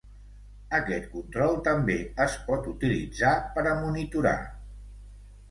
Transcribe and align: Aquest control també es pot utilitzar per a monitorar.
Aquest 0.77 1.03
control 1.11 1.53
també 1.67 1.97
es 2.25 2.39
pot 2.47 2.71
utilitzar 2.73 3.35
per 3.59 3.67
a 3.75 3.77
monitorar. 3.85 4.35